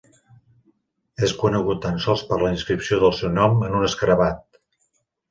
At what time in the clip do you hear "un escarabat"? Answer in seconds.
3.81-4.59